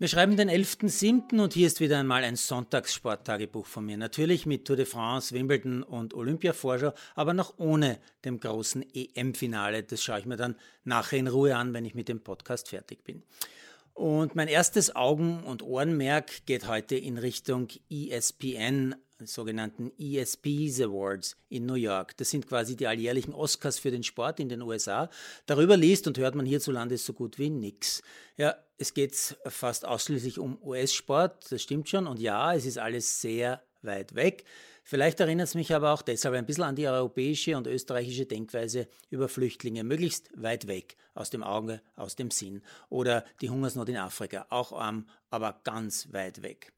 [0.00, 1.42] Wir schreiben den 11.07.
[1.42, 3.98] und hier ist wieder einmal ein Sonntagssporttagebuch von mir.
[3.98, 9.82] Natürlich mit Tour de France, Wimbledon und Olympia-Vorschau, aber noch ohne dem großen EM-Finale.
[9.82, 13.04] Das schaue ich mir dann nachher in Ruhe an, wenn ich mit dem Podcast fertig
[13.04, 13.22] bin.
[13.92, 18.94] Und mein erstes Augen- und Ohrenmerk geht heute in Richtung ESPN,
[19.26, 22.16] sogenannten ESPs Awards in New York.
[22.16, 25.10] Das sind quasi die alljährlichen Oscars für den Sport in den USA.
[25.46, 28.02] Darüber liest und hört man hierzulande so gut wie nichts.
[28.36, 32.06] Ja, es geht fast ausschließlich um US-Sport, das stimmt schon.
[32.06, 34.44] Und ja, es ist alles sehr weit weg.
[34.82, 38.88] Vielleicht erinnert es mich aber auch deshalb ein bisschen an die europäische und österreichische Denkweise
[39.08, 42.62] über Flüchtlinge, möglichst weit weg, aus dem Auge, aus dem Sinn.
[42.88, 46.72] Oder die Hungersnot in Afrika, auch arm, aber ganz weit weg.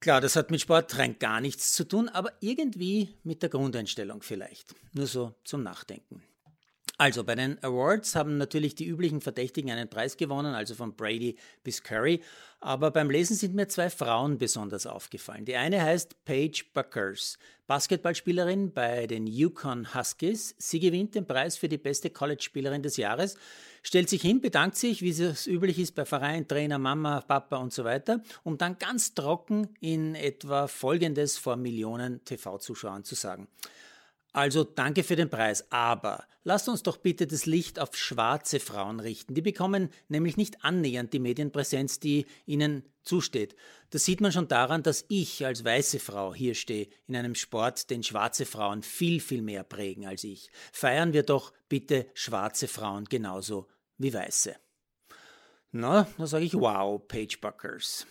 [0.00, 4.22] Klar, das hat mit Sport rein gar nichts zu tun, aber irgendwie mit der Grundeinstellung
[4.22, 4.74] vielleicht.
[4.94, 6.22] Nur so zum Nachdenken.
[7.00, 11.36] Also bei den Awards haben natürlich die üblichen Verdächtigen einen Preis gewonnen, also von Brady
[11.64, 12.20] bis Curry.
[12.60, 15.46] Aber beim Lesen sind mir zwei Frauen besonders aufgefallen.
[15.46, 20.54] Die eine heißt Paige Buckers, Basketballspielerin bei den Yukon Huskies.
[20.58, 23.38] Sie gewinnt den Preis für die beste College-Spielerin des Jahres,
[23.82, 27.72] stellt sich hin, bedankt sich, wie es üblich ist bei Verein, Trainer, Mama, Papa und
[27.72, 33.48] so weiter, um dann ganz trocken in etwa Folgendes vor Millionen TV-Zuschauern zu sagen.
[34.32, 39.00] Also danke für den Preis, aber lasst uns doch bitte das Licht auf schwarze Frauen
[39.00, 39.34] richten.
[39.34, 43.56] Die bekommen nämlich nicht annähernd die Medienpräsenz, die ihnen zusteht.
[43.90, 47.90] Das sieht man schon daran, dass ich als weiße Frau hier stehe, in einem Sport,
[47.90, 50.50] den schwarze Frauen viel, viel mehr prägen als ich.
[50.72, 53.66] Feiern wir doch bitte schwarze Frauen genauso
[53.98, 54.54] wie weiße.
[55.72, 58.06] Na, da sage ich wow, Page Buckers.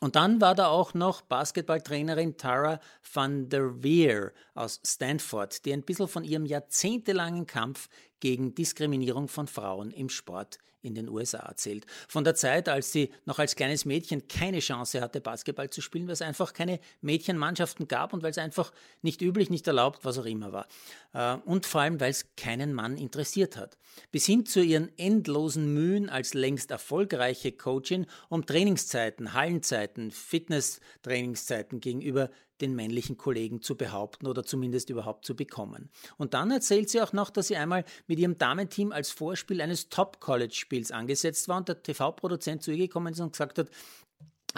[0.00, 2.80] Und dann war da auch noch Basketballtrainerin Tara
[3.12, 7.88] van der Veer aus Stanford, die ein bisschen von ihrem jahrzehntelangen Kampf
[8.20, 11.86] gegen Diskriminierung von Frauen im Sport in den USA erzählt.
[12.08, 16.06] Von der Zeit, als sie noch als kleines Mädchen keine Chance hatte, Basketball zu spielen,
[16.06, 18.72] weil es einfach keine Mädchenmannschaften gab und weil es einfach
[19.02, 20.66] nicht üblich, nicht erlaubt, was auch immer war.
[21.12, 23.76] Äh, und vor allem, weil es keinen Mann interessiert hat.
[24.10, 32.30] Bis hin zu ihren endlosen Mühen als längst erfolgreiche Coachin um Trainingszeiten, Hallenzeiten, Fitness-Trainingszeiten gegenüber
[32.60, 35.90] den männlichen Kollegen zu behaupten oder zumindest überhaupt zu bekommen.
[36.16, 39.88] Und dann erzählt sie auch noch, dass sie einmal mit ihrem Damenteam als Vorspiel eines
[39.88, 43.70] Top-College-Spiels angesetzt war und der TV-Produzent zu ihr gekommen ist und gesagt hat,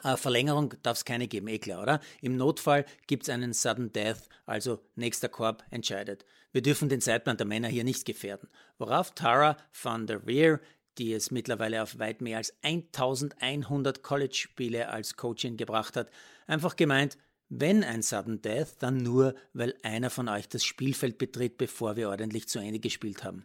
[0.05, 2.01] äh, Verlängerung darf es keine geben, eh klar, oder?
[2.21, 6.25] Im Notfall gibt es einen Sudden Death, also nächster Korb entscheidet.
[6.53, 8.49] Wir dürfen den Zeitplan der Männer hier nicht gefährden.
[8.79, 10.61] Worauf Tara van der Veer,
[10.99, 16.11] die es mittlerweile auf weit mehr als 1100 College-Spiele als Coachin gebracht hat,
[16.47, 17.17] einfach gemeint,
[17.55, 22.09] wenn ein Sudden Death, dann nur, weil einer von euch das Spielfeld betritt, bevor wir
[22.09, 23.45] ordentlich zu Ende gespielt haben.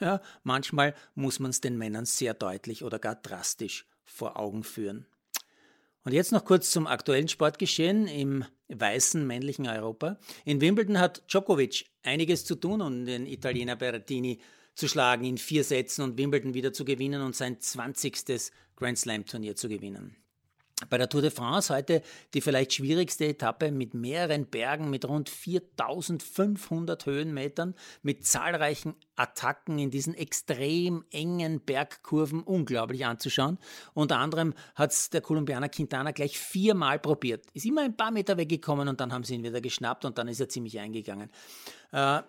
[0.00, 5.06] Ja, manchmal muss man es den Männern sehr deutlich oder gar drastisch vor Augen führen.
[6.04, 10.18] Und jetzt noch kurz zum aktuellen Sportgeschehen im weißen männlichen Europa.
[10.44, 14.40] In Wimbledon hat Djokovic einiges zu tun, um den Italiener Berrettini
[14.74, 18.52] zu schlagen in vier Sätzen und Wimbledon wieder zu gewinnen und sein 20.
[18.76, 20.16] Grand Slam Turnier zu gewinnen.
[20.90, 22.02] Bei der Tour de France heute
[22.34, 29.90] die vielleicht schwierigste Etappe mit mehreren Bergen, mit rund 4500 Höhenmetern, mit zahlreichen Attacken in
[29.90, 33.58] diesen extrem engen Bergkurven unglaublich anzuschauen.
[33.92, 37.44] Unter anderem hat es der Kolumbianer Quintana gleich viermal probiert.
[37.54, 40.28] Ist immer ein paar Meter weggekommen und dann haben sie ihn wieder geschnappt und dann
[40.28, 41.30] ist er ziemlich eingegangen.
[41.90, 42.22] Äh,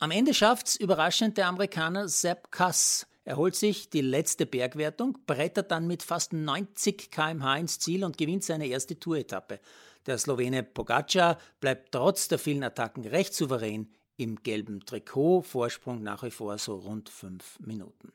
[0.00, 5.18] am Ende schafft es überraschend der Amerikaner Sepp Kass er holt sich die letzte Bergwertung,
[5.26, 9.60] brettert dann mit fast 90 km/h ins Ziel und gewinnt seine erste Touretappe.
[10.06, 16.22] Der Slowene Pogacar bleibt trotz der vielen Attacken recht souverän im gelben Trikot, Vorsprung nach
[16.22, 18.12] wie vor so rund fünf Minuten.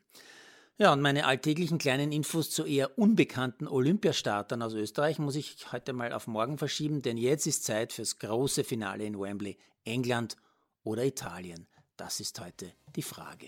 [0.78, 5.92] Ja, und meine alltäglichen kleinen Infos zu eher unbekannten Olympiastartern aus Österreich muss ich heute
[5.92, 9.58] mal auf morgen verschieben, denn jetzt ist Zeit fürs große Finale in Wembley.
[9.84, 10.38] England
[10.84, 11.68] oder Italien?
[11.98, 13.48] Das ist heute die Frage.